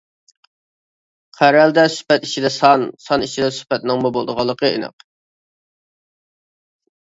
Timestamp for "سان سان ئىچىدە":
2.55-3.51